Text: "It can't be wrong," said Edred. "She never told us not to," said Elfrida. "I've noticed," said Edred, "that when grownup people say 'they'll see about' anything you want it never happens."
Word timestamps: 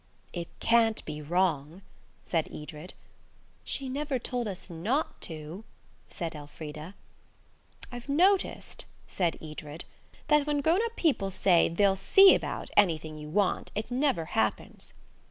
"It 0.33 0.47
can't 0.59 1.05
be 1.05 1.21
wrong," 1.21 1.83
said 2.23 2.49
Edred. 2.51 2.95
"She 3.63 3.87
never 3.87 4.17
told 4.17 4.47
us 4.47 4.67
not 4.67 5.21
to," 5.21 5.63
said 6.09 6.33
Elfrida. 6.35 6.95
"I've 7.91 8.09
noticed," 8.09 8.85
said 9.05 9.37
Edred, 9.39 9.85
"that 10.27 10.47
when 10.47 10.61
grownup 10.61 10.95
people 10.95 11.29
say 11.29 11.69
'they'll 11.69 11.95
see 11.95 12.33
about' 12.33 12.71
anything 12.75 13.15
you 13.19 13.29
want 13.29 13.71
it 13.75 13.91
never 13.91 14.25
happens." 14.33 14.95